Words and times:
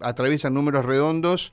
atraviesan 0.00 0.54
números 0.54 0.84
redondos, 0.84 1.52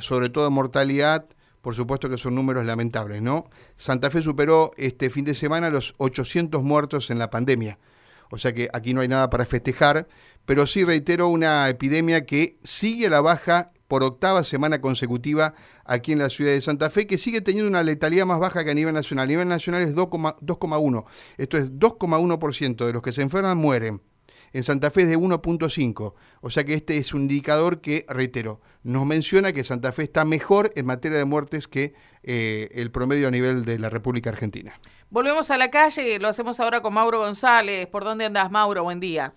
sobre 0.00 0.28
todo 0.30 0.50
mortalidad, 0.50 1.26
por 1.60 1.74
supuesto 1.74 2.10
que 2.10 2.18
son 2.18 2.34
números 2.34 2.66
lamentables, 2.66 3.22
¿no? 3.22 3.48
Santa 3.76 4.10
Fe 4.10 4.20
superó 4.20 4.72
este 4.76 5.08
fin 5.08 5.24
de 5.24 5.34
semana 5.34 5.70
los 5.70 5.94
800 5.96 6.62
muertos 6.62 7.10
en 7.10 7.18
la 7.18 7.30
pandemia. 7.30 7.78
O 8.30 8.38
sea 8.38 8.52
que 8.52 8.68
aquí 8.72 8.92
no 8.94 9.00
hay 9.00 9.08
nada 9.08 9.30
para 9.30 9.46
festejar, 9.46 10.06
pero 10.44 10.66
sí 10.66 10.84
reitero 10.84 11.28
una 11.28 11.68
epidemia 11.68 12.26
que 12.26 12.58
sigue 12.64 13.06
a 13.06 13.10
la 13.10 13.20
baja 13.20 13.70
por 13.88 14.02
octava 14.02 14.44
semana 14.44 14.80
consecutiva 14.80 15.54
aquí 15.84 16.12
en 16.12 16.18
la 16.18 16.30
ciudad 16.30 16.52
de 16.52 16.60
Santa 16.60 16.90
Fe, 16.90 17.06
que 17.06 17.16
sigue 17.16 17.40
teniendo 17.42 17.68
una 17.68 17.82
letalidad 17.82 18.26
más 18.26 18.40
baja 18.40 18.64
que 18.64 18.70
a 18.70 18.74
nivel 18.74 18.94
nacional. 18.94 19.24
A 19.24 19.28
nivel 19.28 19.48
nacional 19.48 19.82
es 19.82 19.94
2,1. 19.94 21.04
Esto 21.36 21.58
es 21.58 21.70
2,1% 21.70 22.86
de 22.86 22.92
los 22.92 23.02
que 23.02 23.12
se 23.12 23.22
enferman 23.22 23.56
mueren 23.56 24.02
en 24.54 24.62
Santa 24.62 24.90
Fe 24.90 25.02
es 25.02 25.10
de 25.10 25.18
1.5. 25.18 26.14
O 26.40 26.50
sea 26.50 26.64
que 26.64 26.74
este 26.74 26.96
es 26.96 27.12
un 27.12 27.22
indicador 27.22 27.80
que, 27.80 28.06
reitero, 28.08 28.60
nos 28.84 29.04
menciona 29.04 29.52
que 29.52 29.64
Santa 29.64 29.92
Fe 29.92 30.04
está 30.04 30.24
mejor 30.24 30.70
en 30.76 30.86
materia 30.86 31.18
de 31.18 31.24
muertes 31.24 31.68
que 31.68 31.92
eh, 32.22 32.68
el 32.72 32.90
promedio 32.90 33.28
a 33.28 33.30
nivel 33.32 33.64
de 33.64 33.78
la 33.78 33.90
República 33.90 34.30
Argentina. 34.30 34.72
Volvemos 35.10 35.50
a 35.50 35.56
la 35.58 35.70
calle, 35.70 36.18
lo 36.20 36.28
hacemos 36.28 36.60
ahora 36.60 36.80
con 36.80 36.94
Mauro 36.94 37.18
González. 37.18 37.88
¿Por 37.88 38.04
dónde 38.04 38.26
andas, 38.26 38.50
Mauro? 38.50 38.84
Buen 38.84 39.00
día. 39.00 39.32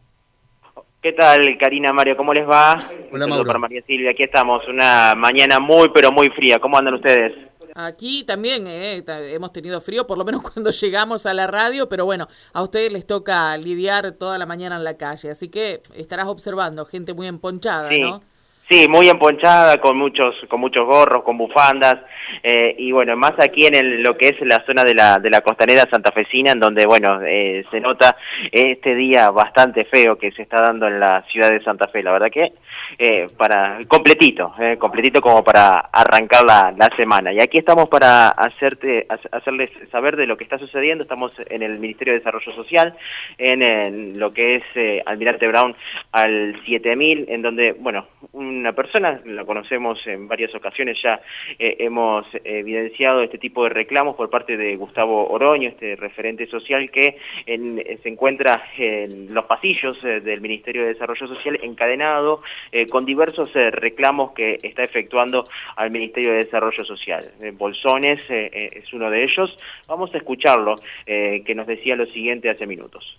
¿Qué 1.02 1.14
tal, 1.14 1.58
Karina, 1.60 1.92
Mario? 1.94 2.16
¿Cómo 2.16 2.34
les 2.34 2.48
va? 2.48 2.78
Hola, 3.12 3.28
Mauro. 3.28 3.60
María 3.60 3.82
Silvia, 3.88 4.12
aquí 4.12 4.24
estamos, 4.24 4.68
una 4.68 5.14
mañana 5.16 5.60
muy, 5.60 5.90
pero 5.94 6.12
muy 6.12 6.30
fría. 6.30 6.60
¿Cómo 6.60 6.78
andan 6.78 6.94
ustedes? 6.94 7.34
Aquí 7.80 8.24
también 8.24 8.66
eh, 8.66 9.04
hemos 9.32 9.54
tenido 9.54 9.80
frío, 9.80 10.08
por 10.08 10.18
lo 10.18 10.26
menos 10.26 10.42
cuando 10.54 10.72
llegamos 10.72 11.28
a 11.28 11.34
la 11.36 11.46
radio, 11.46 11.88
pero 11.88 12.06
bueno, 12.06 12.28
a 12.52 12.64
ustedes 12.64 12.92
les 12.92 13.06
toca 13.06 13.56
lidiar 13.56 14.14
toda 14.14 14.40
la 14.40 14.48
mañana 14.48 14.78
en 14.78 14.84
la 14.84 14.98
calle, 14.98 15.30
así 15.30 15.50
que 15.50 15.82
estarás 15.96 16.26
observando 16.26 16.86
gente 16.86 17.14
muy 17.14 17.28
emponchada, 17.28 17.92
¿no? 17.92 18.22
Sí, 18.68 18.88
muy 18.90 19.08
emponchada, 19.10 19.80
con 19.80 19.96
muchos, 19.96 20.34
con 20.50 20.60
muchos 20.60 20.88
gorros, 20.88 21.24
con 21.24 21.38
bufandas, 21.38 21.98
eh, 22.44 22.76
y 22.78 22.92
bueno, 22.92 23.16
más 23.16 23.34
aquí 23.40 23.66
en 23.66 24.04
lo 24.04 24.18
que 24.18 24.30
es 24.30 24.42
la 24.42 24.64
zona 24.66 24.84
de 24.84 24.96
la, 24.96 25.20
de 25.20 25.30
la 25.30 25.42
costanera 25.42 25.88
santafesina, 25.90 26.52
en 26.52 26.60
donde, 26.60 26.86
bueno, 26.86 27.22
eh, 27.24 27.66
se 27.72 27.80
nota 27.80 28.18
este 28.52 28.96
día 28.96 29.32
bastante 29.32 29.86
feo 29.86 30.18
que 30.18 30.32
se 30.32 30.44
está 30.44 30.62
dando 30.62 30.88
en 30.88 31.00
la 31.00 31.24
ciudad 31.32 31.50
de 31.50 31.64
Santa 31.64 31.88
Fe, 31.88 32.04
la 32.04 32.12
verdad 32.12 32.32
que 32.32 32.54
eh, 32.98 33.28
para 33.38 33.80
completito, 33.88 34.54
eh, 34.60 34.78
completito 34.78 35.22
como 35.22 35.44
para 35.44 35.78
arrancar 35.92 36.44
la, 36.46 36.74
la, 36.76 36.90
semana. 36.96 37.34
Y 37.34 37.40
aquí 37.40 37.58
estamos 37.58 37.90
para 37.90 38.30
hacerte, 38.30 39.06
hacerles 39.32 39.70
saber 39.92 40.16
de 40.16 40.26
lo 40.26 40.38
que 40.38 40.44
está 40.44 40.58
sucediendo. 40.58 41.04
Estamos 41.04 41.34
en 41.50 41.62
el 41.64 41.80
Ministerio 41.80 42.14
de 42.14 42.20
Desarrollo 42.20 42.54
Social, 42.54 42.96
en, 43.38 44.18
lo 44.18 44.32
que 44.34 44.56
es 44.56 44.64
eh, 44.76 45.04
Almirante 45.06 45.48
Brown 45.48 45.76
al 46.12 46.60
7000, 46.66 47.26
en 47.30 47.42
donde, 47.42 47.74
bueno, 47.74 48.08
una 48.32 48.74
persona, 48.74 49.20
la 49.26 49.46
conocemos 49.46 50.00
en 50.08 50.28
varias 50.28 50.54
ocasiones, 50.56 50.98
ya 51.04 51.20
eh, 51.60 51.76
evidenciado 52.44 53.22
este 53.22 53.38
tipo 53.38 53.64
de 53.64 53.70
reclamos 53.70 54.16
por 54.16 54.30
parte 54.30 54.58
de 54.58 54.76
Gustavo 54.76 55.30
Oroño, 55.30 55.70
este 55.70 55.96
referente 55.96 56.48
social 56.48 56.90
que 56.92 57.18
se 57.46 58.10
encuentra 58.10 58.64
en 58.78 59.34
los 59.34 59.46
pasillos 59.46 60.02
del 60.02 60.42
Ministerio 60.42 60.84
de 60.84 60.90
Desarrollo 60.90 61.28
Social 61.28 61.60
encadenado 61.62 62.42
eh, 62.72 62.88
con 62.88 63.06
diversos 63.06 63.50
eh, 63.56 63.72
reclamos 63.72 64.32
que 64.34 64.58
está 64.64 64.84
efectuando 64.84 65.44
al 65.76 65.92
Ministerio 65.92 66.32
de 66.32 66.46
Desarrollo 66.46 66.84
Social. 66.86 67.24
Eh, 67.42 67.52
Bolsones 67.52 68.20
es 68.30 68.94
uno 68.94 69.10
de 69.10 69.24
ellos. 69.24 69.56
Vamos 69.88 70.14
a 70.14 70.18
escucharlo, 70.18 70.76
que 71.06 71.54
nos 71.56 71.68
decía 71.68 71.96
lo 71.96 72.06
siguiente 72.06 72.50
hace 72.50 72.66
minutos. 72.68 73.18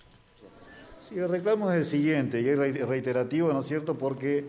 Sí, 0.99 1.17
el 1.17 1.29
reclamo 1.29 1.71
es 1.71 1.77
el 1.79 1.85
siguiente, 1.85 2.41
y 2.41 2.49
es 2.49 2.87
reiterativo, 2.87 3.51
¿no 3.53 3.61
es 3.61 3.67
cierto?, 3.67 3.97
porque 3.97 4.45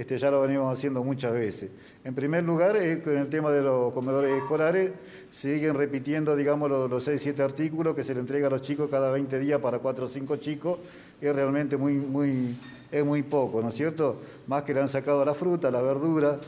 este, 0.00 0.16
ya 0.16 0.30
lo 0.30 0.40
venimos 0.40 0.72
haciendo 0.72 1.04
muchas 1.04 1.34
veces. 1.34 1.68
En 2.04 2.14
primer 2.14 2.42
lugar, 2.42 2.72
con 3.04 3.18
el 3.18 3.28
tema 3.28 3.50
de 3.50 3.60
los 3.60 3.92
comedores 3.92 4.34
escolares, 4.34 4.92
siguen 5.30 5.74
repitiendo, 5.74 6.34
digamos, 6.36 6.70
los, 6.70 6.88
los 6.88 7.04
6, 7.04 7.20
7 7.20 7.42
artículos 7.42 7.94
que 7.94 8.02
se 8.02 8.14
le 8.14 8.20
entrega 8.20 8.46
a 8.46 8.50
los 8.50 8.62
chicos 8.62 8.88
cada 8.90 9.12
20 9.12 9.38
días 9.38 9.60
para 9.60 9.78
4 9.78 10.06
o 10.06 10.08
5 10.08 10.36
chicos, 10.36 10.78
es 11.20 11.34
realmente 11.34 11.76
muy, 11.76 11.96
muy, 11.96 12.56
es 12.90 13.04
muy 13.04 13.22
poco, 13.22 13.60
¿no 13.60 13.68
es 13.68 13.74
cierto? 13.74 14.22
Más 14.46 14.62
que 14.62 14.72
le 14.72 14.80
han 14.80 14.88
sacado 14.88 15.22
la 15.22 15.34
fruta, 15.34 15.70
la 15.70 15.82
verdura, 15.82 16.38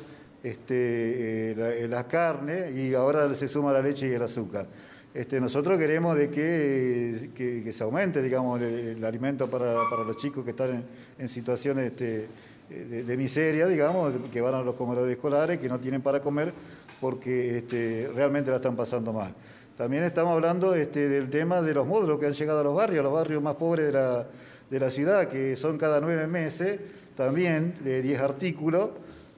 este, 0.42 1.50
eh, 1.50 1.86
la, 1.90 2.00
eh, 2.00 2.04
carne 2.08 2.72
y 2.72 2.94
ahora 2.94 3.34
se 3.34 3.48
suma 3.48 3.70
la 3.70 3.82
leche 3.82 4.08
y 4.08 4.12
el 4.12 4.22
azúcar. 4.22 4.66
Este, 5.12 5.42
nosotros 5.42 5.78
queremos 5.78 6.16
de 6.16 6.30
que, 6.30 7.28
que, 7.34 7.70
se 7.70 7.84
aumente, 7.84 8.22
digamos, 8.22 8.62
el, 8.62 9.04
alimento 9.04 9.50
para, 9.50 9.74
para, 9.90 10.04
los 10.04 10.16
chicos 10.16 10.42
que 10.42 10.52
están 10.52 10.84
en, 11.18 11.28
situaciones 11.28 11.92
este, 11.92 12.28
de, 12.72 13.16
miseria, 13.16 13.66
digamos, 13.66 14.12
que 14.32 14.40
van 14.40 14.54
a 14.54 14.62
los 14.62 14.74
comedores 14.74 15.12
escolares, 15.12 15.58
que 15.58 15.68
no 15.68 15.78
tienen 15.78 16.02
para 16.02 16.20
comer 16.20 16.52
porque 17.00 17.58
este, 17.58 18.10
realmente 18.14 18.50
la 18.50 18.56
están 18.56 18.76
pasando 18.76 19.12
mal. 19.12 19.34
También 19.76 20.04
estamos 20.04 20.34
hablando 20.34 20.74
este, 20.74 21.08
del 21.08 21.28
tema 21.30 21.60
de 21.60 21.74
los 21.74 21.86
módulos 21.86 22.20
que 22.20 22.26
han 22.26 22.32
llegado 22.32 22.60
a 22.60 22.64
los 22.64 22.76
barrios, 22.76 23.02
los 23.02 23.12
barrios 23.12 23.42
más 23.42 23.56
pobres 23.56 23.86
de 23.86 23.92
la, 23.92 24.26
de 24.70 24.80
la 24.80 24.90
ciudad, 24.90 25.28
que 25.28 25.56
son 25.56 25.78
cada 25.78 26.00
nueve 26.00 26.26
meses, 26.26 26.78
también 27.16 27.74
de 27.82 28.02
10 28.02 28.20
artículos, 28.20 28.90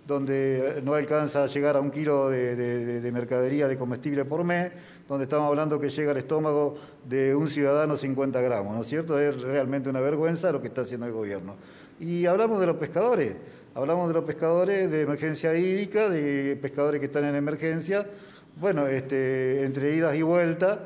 donde 0.06 0.82
no 0.84 0.94
alcanza 0.94 1.44
a 1.44 1.46
llegar 1.46 1.76
a 1.76 1.80
un 1.80 1.90
kilo 1.90 2.28
de, 2.28 3.10
mercadería 3.12 3.66
de 3.68 3.78
comestible 3.78 4.24
por 4.24 4.44
mes, 4.44 4.72
donde 5.08 5.24
estamos 5.24 5.48
hablando 5.48 5.80
que 5.80 5.88
llega 5.88 6.10
al 6.10 6.18
estómago 6.18 6.76
de 7.08 7.34
un 7.34 7.48
ciudadano 7.48 7.96
50 7.96 8.40
gramos, 8.40 8.74
¿no 8.74 8.82
es 8.82 8.86
cierto? 8.86 9.18
Es 9.18 9.40
realmente 9.40 9.88
una 9.88 10.00
vergüenza 10.00 10.52
lo 10.52 10.60
que 10.60 10.68
está 10.68 10.82
haciendo 10.82 11.06
el 11.06 11.12
gobierno. 11.12 11.56
Y 12.00 12.26
hablamos 12.26 12.60
de 12.60 12.66
los 12.66 12.76
pescadores, 12.76 13.34
hablamos 13.74 14.08
de 14.08 14.14
los 14.14 14.24
pescadores 14.24 14.90
de 14.90 15.02
emergencia 15.02 15.54
hídrica, 15.54 16.08
de 16.08 16.58
pescadores 16.60 17.00
que 17.00 17.06
están 17.06 17.24
en 17.24 17.34
emergencia, 17.34 18.06
bueno, 18.56 18.86
este, 18.86 19.64
entre 19.64 19.94
idas 19.94 20.14
y 20.14 20.22
vueltas 20.22 20.78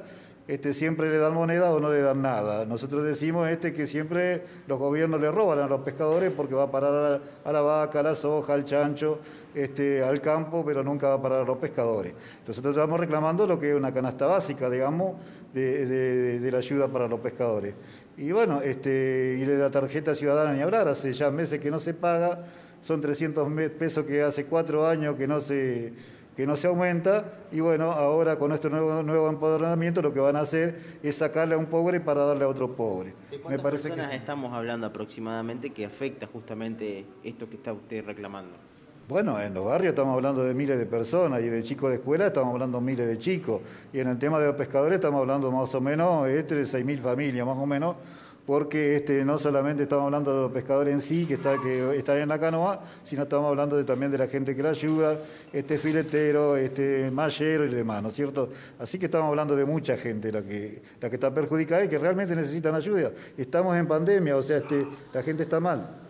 este, 0.49 0.73
siempre 0.73 1.11
le 1.11 1.19
dan 1.19 1.35
moneda 1.35 1.71
o 1.71 1.79
no 1.79 1.93
le 1.93 2.01
dan 2.01 2.23
nada. 2.23 2.65
Nosotros 2.65 3.05
decimos 3.05 3.47
este, 3.49 3.75
que 3.75 3.87
siempre 3.87 4.43
los 4.67 4.79
gobiernos 4.79 5.21
le 5.21 5.31
roban 5.31 5.59
a 5.59 5.67
los 5.67 5.83
pescadores 5.83 6.33
porque 6.35 6.55
va 6.55 6.63
a 6.63 6.71
parar 6.71 7.21
a 7.45 7.53
la, 7.53 7.61
vaca, 7.61 8.01
a 8.01 8.03
la 8.03 8.15
soja, 8.15 8.55
al 8.55 8.65
chancho, 8.65 9.19
este, 9.55 10.03
al 10.03 10.23
campo, 10.23 10.65
pero 10.65 10.83
nunca 10.83 11.09
va 11.09 11.15
a 11.17 11.23
parar 11.23 11.43
a 11.43 11.45
los 11.45 11.59
pescadores. 11.59 12.15
Nosotros 12.47 12.75
estamos 12.75 12.99
reclamando 12.99 13.47
lo 13.47 13.59
que 13.59 13.69
es 13.69 13.77
una 13.77 13.93
canasta 13.93 14.25
básica, 14.25 14.71
digamos, 14.71 15.17
de, 15.53 16.49
la 16.51 16.59
ayuda 16.59 16.89
para 16.89 17.07
los 17.07 17.21
pescadores. 17.21 17.75
Y 18.19 18.33
bueno, 18.33 18.61
este, 18.61 19.39
y 19.41 19.45
de 19.45 19.57
la 19.57 19.71
tarjeta 19.71 20.15
ciudadana 20.15 20.53
ni 20.53 20.61
hablar, 20.61 20.89
hace 20.89 21.13
ya 21.13 21.31
meses 21.31 21.61
que 21.61 21.71
no 21.71 21.79
se 21.79 21.95
paga, 21.95 22.41
son 22.83 23.01
300 23.01 23.49
pesos 23.79 24.05
que 24.05 24.23
hace 24.23 24.47
cuatro 24.47 24.87
años 24.87 25.15
que 25.17 25.27
no 25.29 25.41
se 25.41 25.93
que 26.39 26.47
no 26.47 26.55
se 26.55 26.69
aumenta 26.69 27.33
y 27.51 27.59
bueno, 27.59 27.91
ahora 27.91 28.39
con 28.39 28.53
este 28.53 28.71
nuevo, 28.71 29.03
nuevo 29.03 29.29
empoderamiento 29.29 30.01
lo 30.01 30.13
que 30.13 30.21
van 30.21 30.37
a 30.37 30.43
hacer 30.43 30.99
es 31.03 31.17
sacarle 31.17 31.57
a 31.57 31.59
un 31.59 31.67
pobre 31.67 31.99
para 31.99 32.23
darle 32.23 32.45
a 32.45 32.49
otro 32.49 32.77
pobre. 32.77 33.13
¿De 33.29 33.41
cuántas 33.41 33.51
Me 33.51 33.59
parece 33.59 33.89
personas 33.89 34.15
estamos 34.15 34.53
hablando 34.53 34.87
aproximadamente 34.87 35.71
que 35.71 35.85
afecta 35.85 36.29
justamente 36.29 37.07
esto 37.25 37.51
que 37.51 37.57
está 37.57 37.73
usted 37.73 38.05
reclamando? 38.05 38.68
Bueno, 39.09 39.41
en 39.41 39.55
los 39.55 39.65
barrios 39.65 39.93
estamos 39.93 40.15
hablando 40.15 40.45
de 40.45 40.53
miles 40.53 40.79
de 40.79 40.85
personas 40.85 41.41
y 41.41 41.49
de 41.49 41.63
chicos 41.63 41.89
de 41.89 41.97
escuela 41.97 42.27
estamos 42.27 42.53
hablando 42.53 42.79
de 42.79 42.85
miles 42.85 43.09
de 43.09 43.17
chicos. 43.17 43.63
Y 43.91 44.01
en 44.01 44.09
el 44.09 44.19
tema 44.19 44.39
de 44.39 44.49
los 44.49 44.55
pescadores 44.55 44.97
estamos 44.97 45.23
hablando 45.23 45.51
más 45.51 45.75
o 45.75 45.81
menos 45.81 46.29
este, 46.29 46.57
de 46.57 46.65
6.000 46.65 47.01
familias, 47.01 47.47
más 47.47 47.57
o 47.57 47.65
menos, 47.65 47.97
porque 48.45 48.97
este, 48.97 49.25
no 49.25 49.39
solamente 49.39 49.85
estamos 49.85 50.05
hablando 50.05 50.35
de 50.35 50.43
los 50.43 50.53
pescadores 50.53 50.93
en 50.93 51.01
sí, 51.01 51.25
que, 51.25 51.35
está, 51.35 51.59
que 51.59 51.97
están 51.97 52.19
en 52.19 52.29
la 52.29 52.39
canoa, 52.39 52.83
sino 53.03 53.23
estamos 53.23 53.49
hablando 53.49 53.83
también 53.83 54.13
de 54.13 54.19
la 54.19 54.27
gente 54.27 54.55
que 54.55 54.63
la 54.63 54.71
ayuda, 54.71 55.17
este 55.55 55.79
filetero, 55.79 56.59
este 56.59 57.11
mallero 57.11 57.65
y 57.65 57.71
demás, 57.71 58.03
¿no 58.03 58.11
es 58.11 58.15
cierto? 58.15 58.51
Así 58.79 58.99
que 58.99 59.07
estamos 59.07 59.31
hablando 59.31 59.57
de 59.57 59.65
mucha 59.65 59.97
gente 59.97 60.31
la 60.31 60.43
que, 60.43 60.83
la 61.01 61.09
que 61.09 61.17
está 61.17 61.33
perjudicada 61.33 61.83
y 61.83 61.89
que 61.89 61.99
realmente 61.99 62.37
necesitan 62.37 62.75
ayuda. 62.75 63.11
Estamos 63.39 63.75
en 63.75 63.87
pandemia, 63.87 64.37
o 64.37 64.43
sea, 64.43 64.59
este, 64.59 64.87
la 65.15 65.23
gente 65.23 65.45
está 65.45 65.61
mal. 65.61 66.08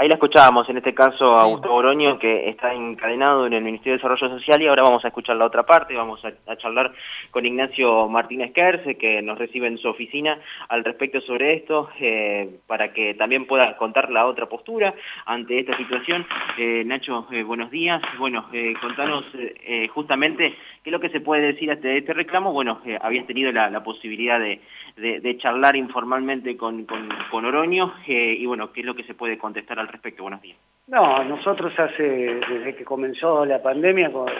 Ahí 0.00 0.08
la 0.08 0.14
escuchábamos, 0.14 0.66
en 0.70 0.78
este 0.78 0.94
caso 0.94 1.30
a 1.36 1.44
Gustavo 1.44 1.74
Oroño, 1.74 2.18
que 2.18 2.48
está 2.48 2.72
encadenado 2.72 3.46
en 3.46 3.52
el 3.52 3.62
Ministerio 3.62 3.92
de 3.92 3.96
Desarrollo 3.98 4.34
Social, 4.38 4.62
y 4.62 4.66
ahora 4.66 4.82
vamos 4.82 5.04
a 5.04 5.08
escuchar 5.08 5.36
la 5.36 5.44
otra 5.44 5.64
parte, 5.64 5.94
vamos 5.94 6.24
a, 6.24 6.56
charlar 6.56 6.90
con 7.30 7.44
Ignacio 7.44 8.08
Martínez 8.08 8.54
Kerce, 8.54 8.96
que 8.96 9.20
nos 9.20 9.38
recibe 9.38 9.66
en 9.66 9.76
su 9.76 9.88
oficina 9.88 10.40
al 10.70 10.84
respecto 10.84 11.20
sobre 11.20 11.52
esto, 11.52 11.90
eh, 12.00 12.48
para 12.66 12.94
que 12.94 13.12
también 13.12 13.44
pueda 13.44 13.76
contar 13.76 14.10
la 14.10 14.24
otra 14.24 14.46
postura 14.46 14.94
ante 15.26 15.58
esta 15.58 15.76
situación. 15.76 16.26
Eh, 16.56 16.82
Nacho, 16.86 17.26
eh, 17.30 17.42
buenos 17.42 17.70
días. 17.70 18.00
Bueno, 18.18 18.46
contanos 18.80 19.26
justamente 19.92 20.56
qué 20.82 20.88
es 20.88 20.92
lo 20.92 21.00
que 21.00 21.10
se 21.10 21.20
puede 21.20 21.42
decir 21.42 21.70
ante 21.70 21.98
este 21.98 22.14
reclamo. 22.14 22.54
Bueno, 22.54 22.80
habías 23.02 23.26
tenido 23.26 23.52
la, 23.52 23.82
posibilidad 23.84 24.40
de, 24.40 25.36
charlar 25.42 25.76
informalmente 25.76 26.56
con, 26.56 26.86
con 26.86 27.44
Oroño, 27.44 27.92
y 28.06 28.46
bueno, 28.46 28.72
qué 28.72 28.80
es 28.80 28.86
lo 28.86 28.94
que 28.94 29.04
se 29.04 29.12
puede 29.12 29.36
contestar 29.36 29.78
al 29.78 29.89
respecto? 29.92 30.22
Buenos 30.22 30.42
días. 30.42 30.58
No, 30.86 31.22
nosotros 31.22 31.72
hace, 31.78 32.02
desde 32.02 32.74
que 32.74 32.84
comenzó 32.84 33.44
la 33.44 33.62
pandemia, 33.62 34.10
por, 34.10 34.32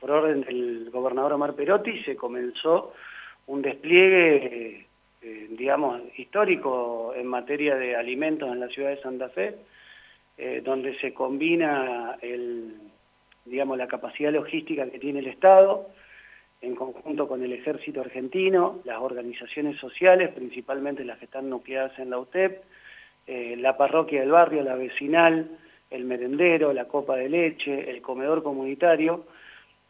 orden 0.00 0.42
del 0.42 0.90
gobernador 0.90 1.32
Omar 1.32 1.54
Perotti, 1.54 2.02
se 2.04 2.14
comenzó 2.14 2.92
un 3.46 3.62
despliegue, 3.62 4.86
eh, 5.22 5.46
digamos, 5.50 6.02
histórico 6.16 7.12
en 7.16 7.26
materia 7.26 7.74
de 7.74 7.96
alimentos 7.96 8.48
en 8.50 8.60
la 8.60 8.68
ciudad 8.68 8.90
de 8.90 9.02
Santa 9.02 9.28
Fe. 9.30 9.56
eh, 10.38 10.60
donde 10.62 10.94
se 10.98 11.14
combina 11.14 12.18
el, 12.20 12.74
digamos, 13.46 13.78
la 13.78 13.86
capacidad 13.86 14.30
logística 14.30 14.88
que 14.90 14.98
tiene 14.98 15.20
el 15.20 15.28
Estado, 15.28 15.88
en 16.60 16.74
conjunto 16.74 17.28
con 17.28 17.42
el 17.42 17.52
ejército 17.52 18.00
argentino, 18.00 18.80
las 18.84 18.98
organizaciones 18.98 19.78
sociales, 19.78 20.30
principalmente 20.34 21.04
las 21.04 21.18
que 21.18 21.26
están 21.26 21.48
nucleadas 21.48 21.98
en 21.98 22.10
la 22.10 22.18
UTEP, 22.18 22.62
eh, 23.26 23.56
la 23.58 23.76
parroquia 23.76 24.20
del 24.20 24.30
barrio, 24.30 24.62
la 24.62 24.76
vecinal, 24.76 25.50
el 25.90 26.04
merendero, 26.04 26.72
la 26.72 26.86
copa 26.86 27.16
de 27.16 27.28
leche, 27.28 27.90
el 27.90 28.00
comedor 28.00 28.42
comunitario. 28.42 29.24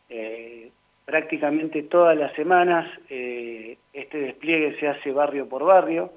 Eh, 0.08 0.70
prácticamente 1.04 1.82
todas 1.82 2.16
las 2.16 2.32
semanas 2.34 2.88
eh, 3.10 3.76
este 3.92 4.18
despliegue 4.18 4.78
se 4.78 4.88
hace 4.88 5.12
barrio 5.12 5.48
por 5.48 5.64
barrio. 5.64 6.12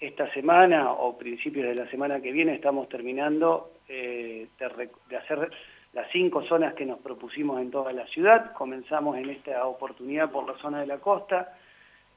esta 0.00 0.32
semana 0.32 0.92
o 0.92 1.16
principios 1.18 1.66
de 1.66 1.74
la 1.74 1.86
semana 1.90 2.20
que 2.20 2.32
viene 2.32 2.54
estamos 2.54 2.88
terminando 2.88 3.70
de, 3.86 4.48
de 5.08 5.16
hacer 5.16 5.50
las 5.92 6.10
cinco 6.10 6.42
zonas 6.42 6.74
que 6.74 6.86
nos 6.86 7.00
propusimos 7.00 7.60
en 7.60 7.70
toda 7.70 7.92
la 7.92 8.06
ciudad. 8.06 8.52
Comenzamos 8.54 9.18
en 9.18 9.28
esta 9.30 9.66
oportunidad 9.66 10.30
por 10.30 10.46
la 10.46 10.56
zona 10.58 10.80
de 10.80 10.86
la 10.86 10.98
costa 10.98 11.52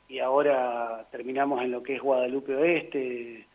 y 0.08 0.20
ahora 0.20 1.06
terminamos 1.12 1.62
en 1.62 1.72
lo 1.72 1.84
que 1.84 1.96
es 1.96 2.02
Guadalupe 2.02 2.56
Oeste 2.56 3.46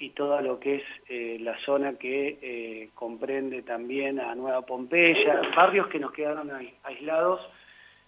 y 0.00 0.10
todo 0.10 0.40
lo 0.40 0.58
que 0.58 0.76
es 0.76 0.82
eh, 1.10 1.36
la 1.40 1.58
zona 1.58 1.92
que 1.92 2.38
eh, 2.40 2.88
comprende 2.94 3.60
también 3.62 4.18
a 4.18 4.34
Nueva 4.34 4.62
Pompeya, 4.62 5.42
barrios 5.54 5.88
que 5.88 5.98
nos 5.98 6.12
quedaron 6.12 6.50
aislados 6.84 7.40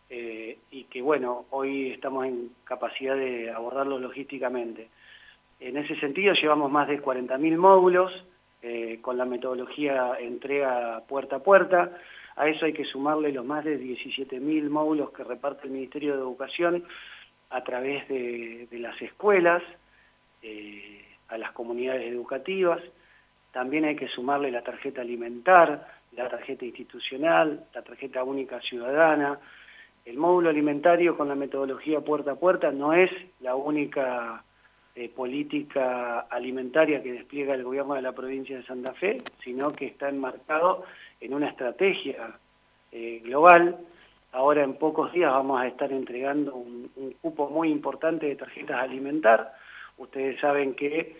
eh, 0.08 0.56
y 0.70 0.84
que 0.84 1.02
bueno, 1.02 1.44
hoy 1.50 1.90
estamos 1.90 2.24
en 2.24 2.50
capacidad 2.64 3.14
de 3.14 3.50
abordarlo 3.50 3.98
logísticamente. 3.98 4.88
En 5.60 5.76
ese 5.76 5.94
sentido 6.00 6.32
llevamos 6.32 6.72
más 6.72 6.88
de 6.88 7.00
40.000 7.00 7.56
módulos, 7.56 8.10
con 9.00 9.18
la 9.18 9.24
metodología 9.24 10.12
entrega 10.20 11.02
puerta 11.08 11.36
a 11.36 11.42
puerta. 11.42 11.98
A 12.36 12.48
eso 12.48 12.64
hay 12.64 12.72
que 12.72 12.84
sumarle 12.84 13.32
los 13.32 13.44
más 13.44 13.64
de 13.64 13.78
17.000 13.78 14.70
módulos 14.70 15.10
que 15.10 15.24
reparte 15.24 15.66
el 15.66 15.72
Ministerio 15.72 16.14
de 16.14 16.20
Educación 16.20 16.84
a 17.50 17.64
través 17.64 18.08
de, 18.08 18.68
las 18.70 19.00
escuelas, 19.02 19.64
a 21.32 21.38
las 21.38 21.52
comunidades 21.52 22.02
educativas. 22.10 22.80
También 23.52 23.84
hay 23.84 23.96
que 23.96 24.08
sumarle 24.08 24.50
la 24.50 24.62
tarjeta 24.62 25.00
alimentar, 25.00 25.86
la 26.12 26.28
tarjeta 26.28 26.64
institucional, 26.64 27.66
la 27.74 27.82
tarjeta 27.82 28.22
única 28.22 28.60
ciudadana. 28.60 29.38
El 30.04 30.18
módulo 30.18 30.50
alimentario 30.50 31.16
con 31.16 31.28
la 31.28 31.34
metodología 31.34 32.00
puerta 32.00 32.32
a 32.32 32.36
puerta 32.36 32.70
no 32.70 32.92
es 32.92 33.10
la 33.40 33.54
única 33.54 34.44
eh, 34.94 35.08
política 35.08 36.20
alimentaria 36.20 37.02
que 37.02 37.12
despliega 37.12 37.54
el 37.54 37.64
gobierno 37.64 37.94
de 37.94 38.02
la 38.02 38.12
provincia 38.12 38.56
de 38.56 38.64
Santa 38.64 38.92
Fe, 38.92 39.22
sino 39.42 39.72
que 39.72 39.86
está 39.86 40.10
enmarcado 40.10 40.84
en 41.20 41.32
una 41.32 41.48
estrategia 41.48 42.36
eh, 42.90 43.22
global. 43.24 43.78
Ahora 44.32 44.64
en 44.64 44.74
pocos 44.74 45.12
días 45.12 45.30
vamos 45.30 45.60
a 45.60 45.66
estar 45.66 45.90
entregando 45.92 46.54
un, 46.56 46.90
cupo 47.22 47.48
muy 47.48 47.70
importante 47.70 48.26
de 48.26 48.36
tarjetas 48.36 48.82
alimentar. 48.82 49.54
Ustedes 50.02 50.40
saben 50.40 50.74
que 50.74 51.16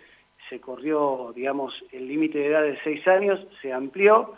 se 0.49 0.59
corrió, 0.59 1.31
digamos, 1.33 1.73
el 1.93 2.05
límite 2.05 2.39
de 2.39 2.47
edad 2.47 2.63
de 2.63 2.77
seis 2.83 3.07
años, 3.07 3.39
se 3.61 3.71
amplió 3.71 4.33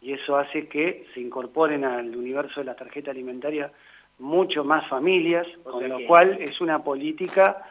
y 0.00 0.14
eso 0.14 0.36
hace 0.38 0.66
que 0.66 1.06
se 1.12 1.20
incorporen 1.20 1.84
al 1.84 2.16
universo 2.16 2.60
de 2.60 2.66
la 2.66 2.74
tarjeta 2.74 3.10
alimentaria 3.10 3.70
mucho 4.18 4.64
más 4.64 4.88
familias, 4.88 5.46
con 5.62 5.86
lo 5.86 5.98
cual 6.06 6.38
es 6.40 6.58
una 6.62 6.82
política 6.82 7.64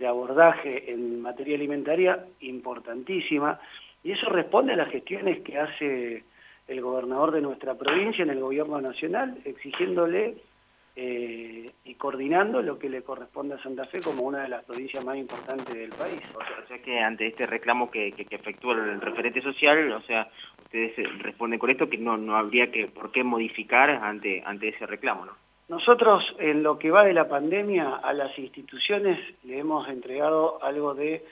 de 0.00 0.08
abordaje 0.08 0.90
en 0.90 1.22
materia 1.22 1.54
alimentaria 1.54 2.26
importantísima 2.40 3.60
y 4.02 4.10
eso 4.10 4.28
responde 4.28 4.72
a 4.72 4.76
las 4.76 4.90
gestiones 4.90 5.40
que 5.42 5.56
hace 5.56 6.24
el 6.66 6.80
gobernador 6.80 7.30
de 7.30 7.42
nuestra 7.42 7.76
provincia 7.76 8.24
en 8.24 8.30
el 8.30 8.40
gobierno 8.40 8.80
nacional, 8.80 9.38
exigiéndole 9.44 10.34
eh, 10.96 11.72
y 11.84 11.94
coordinando 11.94 12.62
lo 12.62 12.78
que 12.78 12.88
le 12.88 13.02
corresponde 13.02 13.54
a 13.54 13.62
Santa 13.62 13.86
Fe 13.86 14.00
como 14.00 14.22
una 14.22 14.42
de 14.42 14.48
las 14.48 14.64
provincias 14.64 15.04
más 15.04 15.16
importantes 15.16 15.74
del 15.74 15.90
país. 15.90 16.20
O 16.34 16.66
sea, 16.66 16.82
que 16.82 16.98
ante 16.98 17.26
este 17.26 17.46
reclamo 17.46 17.90
que, 17.90 18.12
que, 18.12 18.34
efectúa 18.34 18.74
el 18.74 19.00
referente 19.00 19.40
social, 19.40 19.92
o 19.92 20.02
sea, 20.02 20.28
ustedes 20.64 20.96
responden 21.22 21.58
con 21.58 21.70
esto 21.70 21.88
que 21.88 21.98
no, 21.98 22.16
no 22.16 22.36
habría 22.36 22.70
que 22.70 22.88
por 22.88 23.12
qué 23.12 23.22
modificar 23.24 23.90
ante, 23.90 24.42
ante 24.44 24.68
ese 24.68 24.86
reclamo, 24.86 25.26
¿no? 25.26 25.32
Nosotros, 25.70 26.24
en 26.40 26.64
lo 26.64 26.80
que 26.80 26.90
va 26.90 27.04
de 27.04 27.12
la 27.12 27.28
pandemia, 27.28 28.00
a 28.02 28.12
las 28.12 28.36
instituciones 28.36 29.16
le 29.44 29.60
hemos 29.60 29.88
entregado 29.88 30.60
algo 30.64 30.94
de 30.94 31.24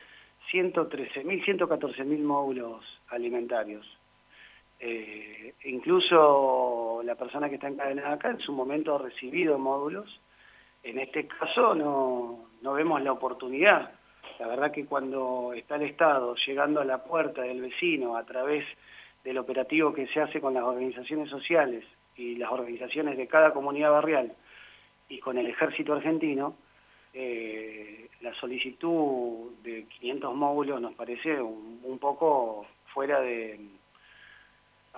113.000, 0.52 1.44
114.000 1.44 2.22
módulos 2.22 2.84
alimentarios. 3.08 3.84
Eh, 4.80 5.54
incluso 5.64 7.00
la 7.04 7.14
persona 7.16 7.48
que 7.48 7.56
está 7.56 7.68
encadenada 7.68 8.12
acá 8.12 8.30
en 8.30 8.40
su 8.40 8.52
momento 8.52 8.94
ha 8.94 8.98
recibido 8.98 9.58
módulos. 9.58 10.20
En 10.82 10.98
este 10.98 11.26
caso 11.26 11.74
no, 11.74 12.50
no 12.62 12.72
vemos 12.72 13.02
la 13.02 13.12
oportunidad. 13.12 13.92
La 14.38 14.46
verdad 14.46 14.70
que 14.70 14.86
cuando 14.86 15.52
está 15.54 15.76
el 15.76 15.82
Estado 15.82 16.34
llegando 16.46 16.80
a 16.80 16.84
la 16.84 17.02
puerta 17.02 17.42
del 17.42 17.60
vecino 17.60 18.16
a 18.16 18.24
través 18.24 18.64
del 19.24 19.38
operativo 19.38 19.92
que 19.92 20.06
se 20.08 20.20
hace 20.20 20.40
con 20.40 20.54
las 20.54 20.62
organizaciones 20.62 21.28
sociales 21.28 21.84
y 22.16 22.36
las 22.36 22.50
organizaciones 22.50 23.16
de 23.16 23.26
cada 23.26 23.52
comunidad 23.52 23.90
barrial 23.90 24.32
y 25.08 25.18
con 25.18 25.38
el 25.38 25.46
ejército 25.46 25.94
argentino, 25.94 26.54
eh, 27.14 28.08
la 28.20 28.34
solicitud 28.34 29.52
de 29.62 29.84
500 29.84 30.34
módulos 30.34 30.80
nos 30.80 30.94
parece 30.94 31.40
un, 31.40 31.98
poco 31.98 32.66
fuera 32.92 33.20
de, 33.20 33.58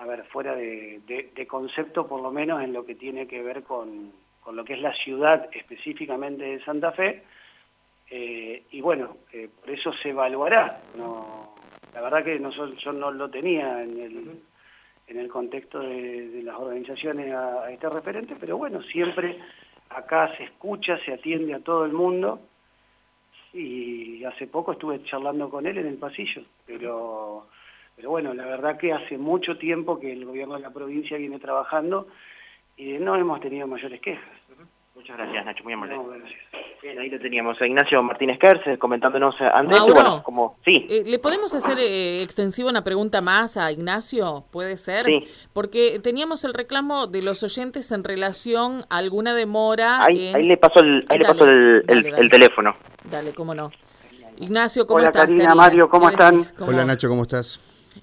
a 0.01 0.05
ver, 0.05 0.23
fuera 0.25 0.55
de, 0.55 1.45
concepto 1.47 2.07
por 2.07 2.21
lo 2.21 2.31
menos 2.31 2.63
en 2.63 2.73
lo 2.73 2.83
que 2.83 2.95
tiene 2.95 3.27
que 3.27 3.43
ver 3.43 3.61
con, 3.61 4.11
con 4.41 4.55
lo 4.55 4.65
que 4.65 4.73
es 4.73 4.81
la 4.81 4.93
ciudad 4.93 5.47
específicamente 5.53 6.43
de 6.43 6.63
Santa 6.63 6.91
Fe, 6.91 7.23
eh, 8.09 8.63
y 8.71 8.81
bueno, 8.81 9.17
eh, 9.31 9.47
por 9.59 9.69
eso 9.69 9.93
se 10.01 10.09
evaluará. 10.09 10.81
No, 10.97 11.53
la 11.93 12.01
verdad 12.01 12.23
que 12.23 12.39
no, 12.39 12.49
yo 12.49 12.91
no 12.93 13.11
lo 13.11 13.29
tenía 13.29 13.83
en 13.83 13.99
el, 13.99 14.41
en 15.07 15.19
el 15.19 15.29
contexto 15.29 15.79
de, 15.79 16.41
las 16.43 16.55
organizaciones 16.55 17.31
a, 17.31 17.71
este 17.71 17.87
referente, 17.87 18.35
pero 18.39 18.57
bueno, 18.57 18.81
siempre 18.81 19.37
acá 19.89 20.35
se 20.35 20.45
escucha, 20.45 20.97
se 21.05 21.13
atiende 21.13 21.53
a 21.53 21.59
todo 21.59 21.85
el 21.85 21.93
mundo 21.93 22.41
y 23.53 24.23
hace 24.23 24.47
poco 24.47 24.71
estuve 24.71 25.03
charlando 25.03 25.47
con 25.47 25.67
él 25.67 25.77
en 25.77 25.87
el 25.87 25.97
pasillo, 25.97 26.41
pero, 26.65 27.45
pero 28.01 28.09
bueno, 28.09 28.33
la 28.33 28.47
verdad 28.47 28.79
que 28.79 28.91
hace 28.91 29.15
mucho 29.15 29.59
tiempo 29.59 29.99
que 29.99 30.11
el 30.11 30.25
gobierno 30.25 30.55
de 30.55 30.61
la 30.61 30.71
provincia 30.71 31.17
viene 31.17 31.37
trabajando 31.37 32.07
y 32.75 32.93
no 32.93 33.15
hemos 33.15 33.39
tenido 33.41 33.67
mayores 33.67 34.01
quejas. 34.01 34.25
Muchas 34.95 35.17
gracias, 35.17 35.45
Nacho, 35.45 35.63
muy 35.63 35.73
amable. 35.73 35.99
Bien, 36.81 36.97
ahí 36.97 37.11
lo 37.11 37.19
teníamos 37.19 37.61
a 37.61 37.67
Ignacio 37.67 38.01
Martínez 38.01 38.39
Kerces 38.39 38.79
comentándonos 38.79 39.35
antes. 39.39 39.79
Bueno, 39.81 40.23
como, 40.23 40.57
sí. 40.65 40.87
Eh, 40.89 41.03
¿Le 41.05 41.19
podemos 41.19 41.53
hacer 41.53 41.77
eh, 41.77 42.23
extensiva 42.23 42.71
una 42.71 42.83
pregunta 42.83 43.21
más 43.21 43.55
a 43.55 43.71
Ignacio? 43.71 44.45
¿Puede 44.49 44.77
ser? 44.77 45.05
Sí. 45.05 45.19
Porque 45.53 45.99
teníamos 45.99 46.43
el 46.43 46.55
reclamo 46.55 47.05
de 47.05 47.21
los 47.21 47.43
oyentes 47.43 47.91
en 47.91 48.03
relación 48.03 48.81
a 48.89 48.97
alguna 48.97 49.35
demora. 49.35 50.03
Ahí, 50.05 50.31
ahí 50.33 50.47
le 50.47 50.57
paso 50.57 50.79
el, 50.79 51.05
ahí 51.07 51.19
le 51.19 51.25
paso 51.25 51.45
el, 51.45 51.83
el, 51.87 52.31
teléfono. 52.31 52.75
Dale, 53.11 53.31
cómo 53.35 53.53
no. 53.53 53.71
Ignacio, 54.37 54.87
¿cómo 54.87 54.97
Hola, 54.97 55.09
estás? 55.09 55.25
Karina, 55.25 55.53
Mario, 55.53 55.87
¿cómo 55.87 56.09
están? 56.09 56.41
Hola, 56.61 56.83
Nacho, 56.83 57.07
¿cómo 57.07 57.21
estás? 57.21 57.59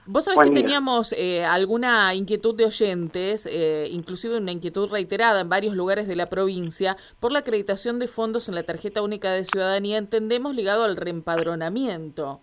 Vos 0.07 0.25
sabés 0.25 0.49
que 0.49 0.55
teníamos 0.55 1.13
eh, 1.13 1.45
alguna 1.45 2.15
inquietud 2.15 2.55
de 2.55 2.67
oyentes, 2.67 3.47
eh, 3.47 3.89
inclusive 3.91 4.39
una 4.39 4.53
inquietud 4.53 4.91
reiterada 4.91 5.41
en 5.41 5.49
varios 5.49 5.75
lugares 5.75 6.07
de 6.07 6.17
la 6.17 6.29
provincia, 6.29 6.97
por 7.21 7.33
la 7.33 7.41
acreditación 7.41 7.99
de 7.99 8.09
fondos 8.09 8.49
en 8.49 8.55
la 8.55 8.63
tarjeta 8.63 9.03
única 9.03 9.33
de 9.33 9.45
ciudadanía, 9.45 9.99
entendemos 9.99 10.55
ligado 10.55 10.85
al 10.85 10.97
reempadronamiento. 10.97 12.41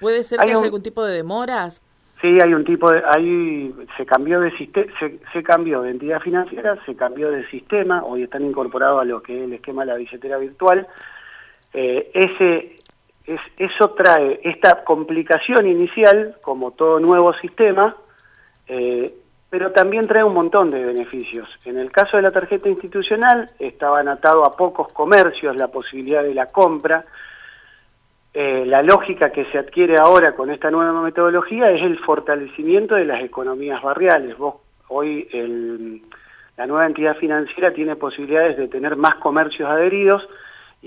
¿Puede 0.00 0.22
ser 0.24 0.40
que 0.40 0.50
haya 0.50 0.62
algún 0.62 0.82
tipo 0.82 1.04
de 1.04 1.14
demoras? 1.14 1.82
Sí, 2.20 2.38
hay 2.42 2.54
un 2.54 2.64
tipo 2.64 2.90
de, 2.90 3.02
ahí 3.06 3.74
se 3.96 4.06
cambió 4.06 4.40
de 4.40 4.50
se, 4.56 5.20
se 5.32 5.42
cambió 5.42 5.82
de 5.82 5.90
entidad 5.90 6.20
financiera, 6.20 6.78
se 6.86 6.96
cambió 6.96 7.30
de 7.30 7.46
sistema, 7.50 8.02
hoy 8.04 8.22
están 8.22 8.44
incorporados 8.44 9.02
a 9.02 9.04
lo 9.04 9.22
que 9.22 9.36
es 9.36 9.44
el 9.44 9.52
esquema 9.52 9.84
de 9.84 9.92
la 9.92 9.98
billetera 9.98 10.38
virtual. 10.38 10.86
Eh, 11.74 12.10
ese 12.14 12.76
eso 13.26 13.90
trae 13.90 14.40
esta 14.44 14.84
complicación 14.84 15.66
inicial, 15.66 16.36
como 16.42 16.72
todo 16.72 17.00
nuevo 17.00 17.32
sistema, 17.34 17.96
eh, 18.68 19.12
pero 19.50 19.72
también 19.72 20.06
trae 20.06 20.22
un 20.22 20.34
montón 20.34 20.70
de 20.70 20.84
beneficios. 20.84 21.48
En 21.64 21.78
el 21.78 21.90
caso 21.90 22.16
de 22.16 22.22
la 22.22 22.30
tarjeta 22.30 22.68
institucional, 22.68 23.50
estaban 23.58 24.08
atados 24.08 24.46
a 24.46 24.56
pocos 24.56 24.92
comercios 24.92 25.56
la 25.56 25.68
posibilidad 25.68 26.22
de 26.22 26.34
la 26.34 26.46
compra. 26.46 27.04
Eh, 28.32 28.64
la 28.66 28.82
lógica 28.82 29.30
que 29.30 29.46
se 29.46 29.58
adquiere 29.58 29.96
ahora 29.98 30.34
con 30.34 30.50
esta 30.50 30.70
nueva 30.70 31.00
metodología 31.00 31.70
es 31.70 31.82
el 31.82 31.98
fortalecimiento 31.98 32.94
de 32.94 33.06
las 33.06 33.22
economías 33.22 33.82
barriales. 33.82 34.36
Vos, 34.36 34.56
hoy 34.88 35.28
la 36.56 36.66
nueva 36.66 36.86
entidad 36.86 37.16
financiera 37.16 37.72
tiene 37.72 37.96
posibilidades 37.96 38.56
de 38.56 38.68
tener 38.68 38.96
más 38.96 39.16
comercios 39.16 39.68
adheridos, 39.68 40.28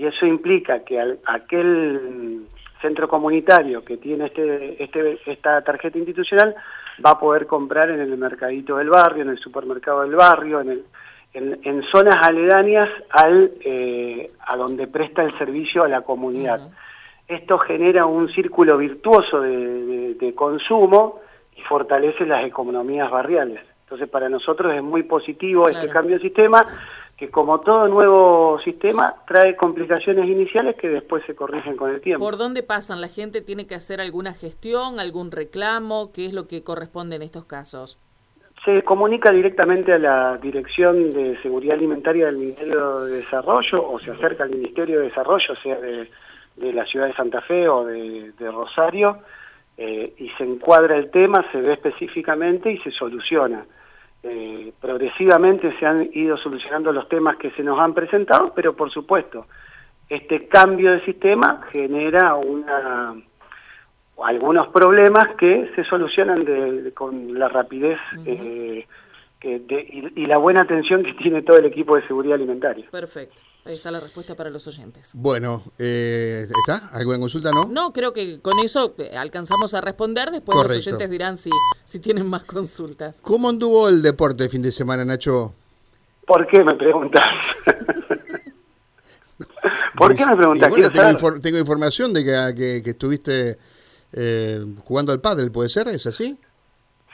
y 0.00 0.06
eso 0.06 0.24
implica 0.24 0.82
que 0.82 0.98
aquel 1.26 2.46
centro 2.80 3.06
comunitario 3.06 3.84
que 3.84 3.98
tiene 3.98 4.28
este, 4.28 4.82
este, 4.82 5.20
esta 5.26 5.60
tarjeta 5.60 5.98
institucional 5.98 6.54
va 7.04 7.10
a 7.10 7.20
poder 7.20 7.46
comprar 7.46 7.90
en 7.90 8.00
el 8.00 8.16
mercadito 8.16 8.78
del 8.78 8.88
barrio, 8.88 9.24
en 9.24 9.28
el 9.28 9.38
supermercado 9.38 10.00
del 10.00 10.16
barrio, 10.16 10.62
en, 10.62 10.82
el, 11.34 11.58
en, 11.62 11.82
zonas 11.92 12.16
aledañas 12.26 12.88
al, 13.10 13.52
eh, 13.62 14.30
a 14.46 14.56
donde 14.56 14.86
presta 14.86 15.22
el 15.22 15.36
servicio 15.36 15.84
a 15.84 15.88
la 15.88 16.00
comunidad. 16.00 16.60
Esto 17.28 17.58
genera 17.58 18.06
un 18.06 18.30
círculo 18.30 18.78
virtuoso 18.78 19.42
de, 19.42 20.32
consumo 20.34 21.20
y 21.54 21.60
fortalece 21.60 22.24
las 22.24 22.46
economías 22.46 23.10
barriales. 23.10 23.60
Entonces, 23.82 24.08
para 24.08 24.30
nosotros 24.30 24.72
es 24.72 24.82
muy 24.82 25.02
positivo 25.02 25.68
este 25.68 25.90
cambio 25.90 26.16
de 26.16 26.22
sistema 26.22 26.64
que 27.20 27.28
como 27.28 27.60
todo 27.60 27.86
nuevo 27.86 28.58
sistema 28.64 29.14
trae 29.26 29.54
complicaciones 29.54 30.26
iniciales 30.26 30.74
que 30.76 30.88
después 30.88 31.22
se 31.26 31.34
corrigen 31.34 31.76
con 31.76 31.90
el 31.90 32.00
tiempo. 32.00 32.24
¿Por 32.24 32.38
dónde 32.38 32.62
pasan? 32.62 33.02
¿La 33.02 33.08
gente 33.08 33.42
tiene 33.42 33.66
que 33.66 33.74
hacer 33.74 34.00
alguna 34.00 34.32
gestión, 34.32 34.98
algún 34.98 35.30
reclamo? 35.30 36.12
¿Qué 36.14 36.24
es 36.24 36.32
lo 36.32 36.48
que 36.48 36.64
corresponde 36.64 37.16
en 37.16 37.22
estos 37.22 37.44
casos? 37.44 37.98
Se 38.64 38.82
comunica 38.84 39.30
directamente 39.32 39.92
a 39.92 39.98
la 39.98 40.38
Dirección 40.38 41.12
de 41.12 41.38
Seguridad 41.42 41.76
Alimentaria 41.76 42.24
del 42.24 42.38
Ministerio 42.38 43.00
de 43.00 43.18
Desarrollo 43.18 43.86
o 43.86 44.00
se 44.00 44.12
acerca 44.12 44.44
al 44.44 44.50
Ministerio 44.50 45.00
de 45.00 45.08
Desarrollo, 45.08 45.54
sea 45.62 45.76
de, 45.78 46.08
la 46.72 46.86
ciudad 46.86 47.08
de 47.08 47.12
Santa 47.12 47.42
Fe 47.42 47.68
o 47.68 47.84
de, 47.84 48.32
Rosario, 48.50 49.18
eh, 49.76 50.14
y 50.16 50.30
se 50.38 50.44
encuadra 50.44 50.96
el 50.96 51.10
tema, 51.10 51.44
se 51.52 51.60
ve 51.60 51.74
específicamente 51.74 52.72
y 52.72 52.78
se 52.78 52.90
soluciona. 52.92 53.66
Eh, 54.22 54.72
progresivamente 54.80 55.74
se 55.78 55.86
han 55.86 56.10
ido 56.12 56.36
solucionando 56.36 56.92
los 56.92 57.08
temas 57.08 57.36
que 57.36 57.50
se 57.52 57.62
nos 57.62 57.78
han 57.78 57.94
presentado, 57.94 58.52
pero 58.54 58.76
por 58.76 58.90
supuesto, 58.90 59.46
este 60.08 60.46
cambio 60.48 60.92
de 60.92 61.04
sistema 61.04 61.62
genera 61.70 62.34
una 62.34 63.14
algunos 64.22 64.68
problemas 64.68 65.34
que 65.36 65.70
se 65.74 65.84
solucionan 65.84 66.44
con 66.94 67.38
la 67.38 67.48
rapidez 67.48 67.98
eh, 68.26 68.86
y, 69.42 70.26
la 70.26 70.36
buena 70.36 70.62
atención 70.62 71.02
que 71.02 71.14
tiene 71.14 71.40
todo 71.40 71.56
el 71.56 71.64
equipo 71.64 71.96
de 71.96 72.06
seguridad 72.06 72.34
alimentaria. 72.34 72.86
Perfecto. 72.90 73.40
Ahí 73.70 73.76
está 73.76 73.92
la 73.92 74.00
respuesta 74.00 74.34
para 74.34 74.50
los 74.50 74.66
oyentes. 74.66 75.12
Bueno, 75.14 75.62
eh, 75.78 76.48
¿está? 76.58 76.88
¿Alguna 76.88 77.20
consulta, 77.20 77.52
no? 77.52 77.66
No, 77.66 77.92
creo 77.92 78.12
que 78.12 78.40
con 78.40 78.58
eso 78.58 78.96
eh, 78.98 79.16
alcanzamos 79.16 79.74
a 79.74 79.80
responder. 79.80 80.32
Después 80.32 80.58
los 80.58 80.68
oyentes 80.68 81.08
dirán 81.08 81.36
si, 81.36 81.50
si 81.84 82.00
tienen 82.00 82.26
más 82.26 82.42
consultas. 82.42 83.20
¿Cómo 83.20 83.48
anduvo 83.48 83.88
el 83.88 84.02
deporte 84.02 84.42
el 84.42 84.50
fin 84.50 84.60
de 84.60 84.72
semana, 84.72 85.04
Nacho? 85.04 85.54
¿Por 86.26 86.48
qué 86.48 86.64
me 86.64 86.74
preguntas? 86.74 87.24
¿Por 89.96 90.16
qué 90.16 90.26
me 90.26 90.36
preguntas? 90.36 91.40
tengo, 91.40 91.58
información 91.58 92.12
de 92.12 92.24
que, 92.24 92.82
que, 92.82 92.90
estuviste 92.90 93.56
eh, 94.12 94.66
jugando 94.82 95.12
al 95.12 95.20
pádel, 95.20 95.52
¿puede 95.52 95.68
ser? 95.68 95.86
¿Es 95.86 96.08
así? 96.08 96.36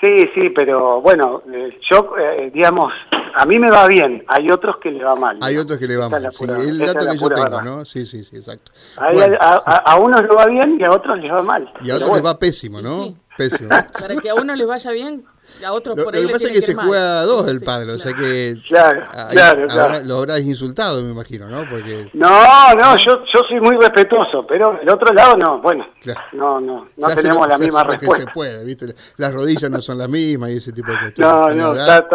Sí, 0.01 0.29
sí, 0.35 0.51
pero 0.55 1.01
bueno, 1.01 1.43
eh, 1.51 1.79
yo, 1.91 2.13
eh, 2.19 2.51
digamos, 2.53 2.93
a 3.35 3.47
mí 3.47 3.59
me 3.59 3.71
va 3.71 3.87
bien, 3.87 4.23
hay 4.29 4.51
otros 4.51 4.77
que 4.77 4.91
le 4.91 5.03
va 5.03 5.15
mal. 5.15 5.39
Hay 5.41 5.57
otros 5.57 5.79
que 5.79 5.87
le 5.87 5.97
va 5.97 6.11
mal, 6.11 6.29
sí, 6.33 6.45
el 6.45 6.79
dato 6.79 7.07
que 7.07 7.17
yo 7.17 7.29
tengo, 7.31 7.63
¿no? 7.63 7.85
Sí, 7.87 8.05
sí, 8.05 8.23
sí, 8.23 8.37
exacto. 8.37 8.73
A, 8.99 9.97
unos 9.97 10.21
le 10.21 10.29
va 10.29 10.47
bien 10.47 10.77
y 10.79 10.85
a 10.85 10.91
otros 10.91 11.19
les 11.19 11.33
va 11.33 11.43
mal. 11.43 11.73
Y 11.81 11.91
a 11.91 11.97
otros 11.97 12.13
les 12.13 12.25
va 12.25 12.39
pésimo, 12.39 12.83
¿no? 12.83 13.15
Pésimo. 13.39 13.71
Para 14.01 14.17
que 14.17 14.29
a 14.29 14.35
uno 14.35 14.55
les 14.55 14.67
vaya 14.67 14.91
bien, 14.93 15.25
a 15.65 15.73
otros 15.73 15.97
lo, 15.97 16.05
por 16.05 16.15
ahí 16.15 16.23
Lo 16.23 16.29
que 16.29 16.33
pasa 16.35 16.49
es 16.49 16.55
que, 16.55 16.63
se 16.63 16.75
juega 16.75 17.21
a 17.21 17.25
dos 17.25 17.49
el 17.49 17.61
padre, 17.61 17.93
o 17.93 17.99
sea 17.99 18.13
que 18.13 18.57
claro, 18.69 19.03
claro, 19.29 20.05
lo 20.05 20.19
habrás 20.19 20.41
insultado, 20.41 21.03
me 21.03 21.11
imagino, 21.11 21.49
¿no? 21.49 21.69
Porque 21.69 22.11
no, 22.15 22.75
no, 22.75 22.97
yo 22.97 23.25
yo 23.25 23.41
soy 23.49 23.61
muy 23.61 23.77
respetuoso, 23.77 24.47
pero 24.47 24.81
el 24.81 24.91
otro 24.91 25.15
lado 25.15 25.35
no, 25.37 25.61
bueno, 25.61 25.87
no, 26.33 26.61
no, 26.61 26.89
no 26.97 27.09
tenemos 27.09 27.49
la 27.49 27.59
misma 27.59 27.85
respuesta. 27.85 28.25
Que 28.25 28.31
se 28.31 28.35
puede, 28.35 28.65
¿viste? 28.65 28.87
Las 29.17 29.33
rodillas 29.33 29.71
no 29.71 29.81
son 29.81 29.99
las 29.99 30.09
mismas 30.09 30.51
y 30.51 30.57
ese 30.57 30.73
tipo 30.73 30.91
de 30.93 30.99
cuestiones. 30.99 31.57
No, 31.57 31.73
no, 31.73 31.77
está, 31.77 32.07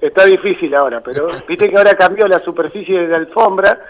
está, 0.00 0.24
difícil 0.24 0.74
ahora, 0.74 1.00
pero 1.00 1.28
viste 1.46 1.68
que 1.68 1.76
ahora 1.76 1.94
cambió 1.94 2.26
la 2.26 2.40
superficie 2.40 3.06
de 3.06 3.14
alfombra, 3.14 3.80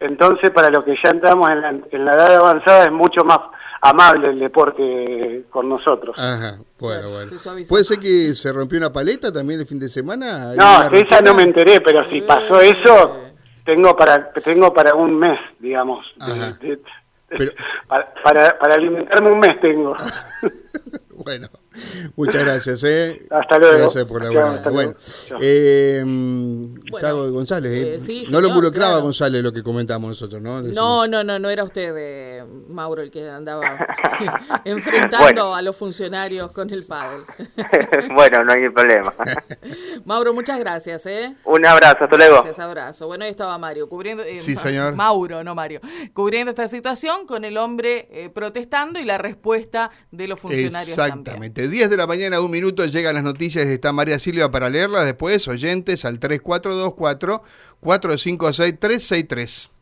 entonces 0.00 0.50
para 0.50 0.70
los 0.70 0.84
que 0.84 0.94
ya 1.02 1.10
entramos 1.10 1.48
en 1.50 1.60
la, 1.60 1.68
en 1.68 2.04
la 2.04 2.12
edad 2.12 2.36
avanzada 2.36 2.84
es 2.84 2.92
mucho 2.92 3.24
más 3.24 3.38
amable 3.84 4.30
el 4.30 4.38
deporte 4.38 5.44
con 5.50 5.68
nosotros. 5.68 6.16
Ajá, 6.18 6.56
bueno, 6.78 7.10
bueno. 7.10 7.30
¿Puede 7.68 7.84
ser 7.84 7.98
que 7.98 8.32
se 8.34 8.50
rompió 8.52 8.78
una 8.78 8.90
paleta 8.90 9.30
también 9.30 9.60
el 9.60 9.66
fin 9.66 9.78
de 9.78 9.88
semana? 9.88 10.54
No, 10.54 10.90
esa 10.90 11.20
no 11.20 11.34
me 11.34 11.42
enteré, 11.42 11.82
pero 11.82 12.08
si 12.08 12.22
pasó 12.22 12.60
eso, 12.60 13.20
tengo 13.64 13.94
para 13.94 14.32
tengo 14.32 14.72
para 14.72 14.94
un 14.94 15.18
mes, 15.18 15.38
digamos. 15.58 16.06
para, 18.24 18.58
para 18.58 18.74
alimentarme 18.74 19.30
un 19.30 19.38
mes 19.40 19.60
tengo. 19.60 19.94
bueno. 21.10 21.48
Muchas 22.16 22.44
gracias, 22.44 22.84
¿eh? 22.84 23.26
Hasta 23.30 23.58
luego. 23.58 23.78
Gracias 23.78 24.04
por 24.04 24.22
la 24.22 24.30
buena. 24.30 24.70
Bueno, 24.70 24.92
eh, 25.40 26.02
González, 27.30 27.72
¿eh? 27.72 28.12
eh 28.12 28.24
no 28.30 28.40
lo 28.40 28.48
involucraba 28.48 28.98
González 28.98 29.42
lo 29.42 29.52
que 29.52 29.62
comentamos 29.62 30.08
nosotros, 30.08 30.40
¿no? 30.40 30.62
No, 30.62 31.06
no, 31.06 31.24
no, 31.24 31.38
no 31.38 31.50
era 31.50 31.64
usted, 31.64 31.94
eh, 31.96 32.44
Mauro, 32.68 33.02
el 33.02 33.10
que 33.10 33.28
andaba 33.28 33.86
enfrentando 34.64 35.54
a 35.54 35.62
los 35.62 35.76
funcionarios 35.76 36.52
con 36.52 36.70
el 36.70 36.84
pádel. 36.86 37.22
bueno, 38.14 38.44
no 38.44 38.52
hay 38.52 38.68
problema. 38.70 39.12
Mauro, 40.04 40.32
muchas 40.32 40.58
gracias, 40.58 41.04
¿eh? 41.06 41.34
Un 41.44 41.66
abrazo, 41.66 42.04
hasta 42.04 42.16
luego. 42.16 42.36
Gracias, 42.36 42.58
abrazo. 42.60 43.06
Bueno, 43.08 43.24
ahí 43.24 43.30
estaba 43.30 43.58
Mario, 43.58 43.88
cubriendo... 43.88 44.22
sí, 44.36 44.54
señor. 44.54 44.94
Mauro, 44.94 45.42
no 45.42 45.54
Mario. 45.54 45.80
Cubriendo 46.12 46.50
esta 46.50 46.68
situación 46.68 47.26
con 47.26 47.44
el 47.44 47.56
hombre 47.56 48.30
protestando 48.32 49.00
y 49.00 49.04
la 49.04 49.18
respuesta 49.18 49.90
de 50.12 50.28
los 50.28 50.38
funcionarios 50.38 50.63
Exactamente. 50.66 51.68
10 51.68 51.90
de 51.90 51.96
la 51.96 52.06
mañana, 52.06 52.40
un 52.40 52.50
minuto, 52.50 52.84
llegan 52.86 53.14
las 53.14 53.24
noticias, 53.24 53.66
está 53.66 53.92
María 53.92 54.18
Silvia 54.18 54.50
para 54.50 54.70
leerlas. 54.70 55.04
Después, 55.04 55.46
oyentes 55.48 56.04
al 56.04 56.18
3424 56.18 57.42
456 57.80 58.78
363. 58.78 59.73